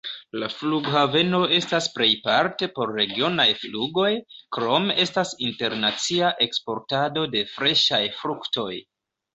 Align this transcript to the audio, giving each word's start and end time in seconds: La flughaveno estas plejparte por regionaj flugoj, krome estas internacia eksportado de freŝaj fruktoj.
La 0.43 0.47
flughaveno 0.51 1.41
estas 1.57 1.89
plejparte 1.97 2.69
por 2.79 2.95
regionaj 3.01 3.47
flugoj, 3.65 4.09
krome 4.59 4.97
estas 5.07 5.35
internacia 5.51 6.35
eksportado 6.49 7.29
de 7.37 7.49
freŝaj 7.55 8.03
fruktoj. 8.23 8.71